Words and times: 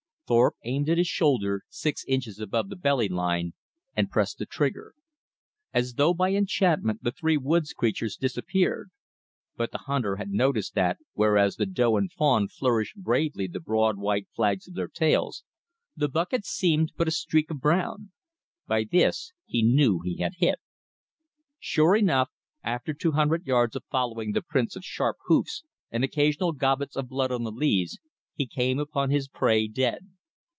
Thorpe 0.27 0.55
aimed 0.63 0.87
at 0.87 0.97
his 0.97 1.07
shoulder, 1.09 1.63
six 1.67 2.05
inches 2.07 2.39
above 2.39 2.69
the 2.69 2.77
belly 2.77 3.09
line, 3.09 3.51
and 3.97 4.09
pressed 4.09 4.37
the 4.37 4.45
trigger. 4.45 4.95
As 5.73 5.95
though 5.95 6.13
by 6.13 6.31
enchantment 6.33 7.03
the 7.03 7.11
three 7.11 7.35
woods 7.35 7.73
creatures 7.73 8.15
disappeared. 8.15 8.91
But 9.57 9.73
the 9.73 9.79
hunter 9.79 10.15
had 10.15 10.29
noticed 10.29 10.73
that, 10.75 10.99
whereas 11.11 11.57
the 11.57 11.65
doe 11.65 11.97
and 11.97 12.09
fawn 12.09 12.47
flourished 12.47 12.95
bravely 12.95 13.45
the 13.45 13.59
broad 13.59 13.97
white 13.97 14.25
flags 14.33 14.69
of 14.69 14.73
their 14.73 14.87
tails, 14.87 15.43
the 15.97 16.07
buck 16.07 16.29
had 16.31 16.45
seemed 16.45 16.93
but 16.95 17.09
a 17.09 17.11
streak 17.11 17.51
of 17.51 17.59
brown. 17.59 18.13
By 18.67 18.85
this 18.89 19.33
he 19.45 19.61
knew 19.61 19.99
he 19.99 20.19
had 20.21 20.35
hit. 20.37 20.59
Sure 21.59 21.93
enough, 21.97 22.29
after 22.63 22.93
two 22.93 23.11
hundred 23.11 23.45
yards 23.45 23.75
of 23.75 23.83
following 23.91 24.31
the 24.31 24.41
prints 24.41 24.77
of 24.77 24.85
sharp 24.85 25.17
hoofs 25.27 25.65
and 25.91 26.05
occasional 26.05 26.53
gobbets 26.53 26.95
of 26.95 27.09
blood 27.09 27.33
on 27.33 27.43
the 27.43 27.51
leaves, 27.51 27.99
he 28.33 28.47
came 28.47 28.79
upon 28.79 29.09
his 29.09 29.27
prey 29.27 29.67
dead. 29.67 30.07